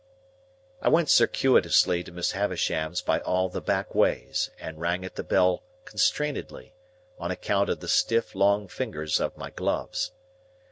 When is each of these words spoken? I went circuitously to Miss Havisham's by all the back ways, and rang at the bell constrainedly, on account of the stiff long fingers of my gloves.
I 0.81 0.89
went 0.89 1.11
circuitously 1.11 2.03
to 2.05 2.11
Miss 2.11 2.31
Havisham's 2.31 3.03
by 3.03 3.19
all 3.19 3.49
the 3.49 3.61
back 3.61 3.93
ways, 3.93 4.49
and 4.59 4.79
rang 4.81 5.05
at 5.05 5.13
the 5.13 5.21
bell 5.21 5.61
constrainedly, 5.85 6.73
on 7.19 7.29
account 7.29 7.69
of 7.69 7.81
the 7.81 7.87
stiff 7.87 8.33
long 8.33 8.67
fingers 8.67 9.19
of 9.21 9.37
my 9.37 9.51
gloves. 9.51 10.09